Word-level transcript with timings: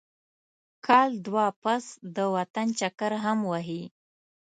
کال 0.85 1.09
دوه 1.25 1.45
پس 1.63 1.85
د 2.15 2.17
وطن 2.35 2.67
چکر 2.79 3.11
هم 3.23 3.39
وهي. 3.51 3.83